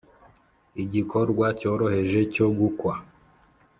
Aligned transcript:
igikorwa 0.83 1.45
cyoroheje 1.59 2.19
cyo 2.33 2.47
gukwa 2.57 2.93